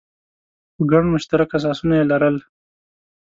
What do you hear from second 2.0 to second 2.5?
لرل.